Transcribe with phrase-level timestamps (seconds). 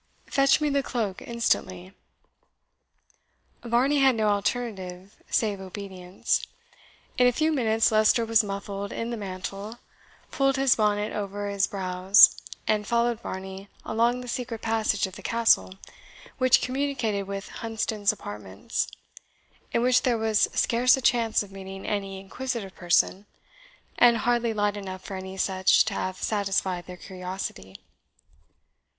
[0.25, 1.93] Fetch me the cloak instantly."
[3.63, 6.43] Varney had no alternative save obedience.
[7.19, 9.77] In a few minutes Leicester was muffled in the mantle,
[10.31, 12.35] pulled his bonnet over his brows,
[12.67, 15.75] and followed Varney along the secret passage of the Castle
[16.39, 18.87] which communicated with Hunsdon's apartments,
[19.71, 23.27] in which there was scarce a chance of meeting any inquisitive person,
[23.99, 27.75] and hardly light enough for any such to have satisfied their curiosity.